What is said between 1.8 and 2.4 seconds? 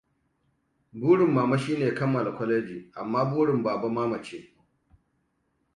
kammala